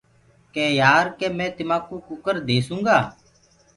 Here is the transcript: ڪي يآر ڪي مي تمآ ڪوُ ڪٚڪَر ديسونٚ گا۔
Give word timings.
ڪي 0.53 0.65
يآر 0.79 1.05
ڪي 1.19 1.27
مي 1.37 1.47
تمآ 1.57 1.77
ڪوُ 1.87 1.95
ڪٚڪَر 2.07 2.35
ديسونٚ 2.47 2.85
گا۔ 2.87 2.97